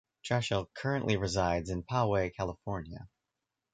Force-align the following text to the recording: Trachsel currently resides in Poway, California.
Trachsel 0.23 0.65
currently 0.73 1.15
resides 1.15 1.69
in 1.69 1.83
Poway, 1.83 2.33
California. 2.33 3.07